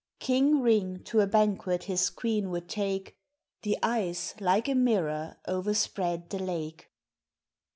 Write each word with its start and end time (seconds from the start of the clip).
King 0.17 0.61
Ring 0.61 1.03
to 1.03 1.19
a 1.19 1.27
banquet 1.27 1.83
his 1.83 2.09
queen 2.09 2.49
would 2.49 2.67
take, 2.67 3.15
The 3.61 3.77
ice 3.83 4.33
like 4.41 4.67
a 4.67 4.73
mirror 4.73 5.37
o'erspread 5.47 6.31
the 6.31 6.39
lake. 6.39 6.89